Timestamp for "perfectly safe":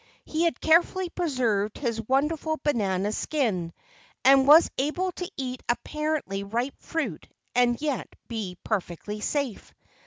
8.63-9.71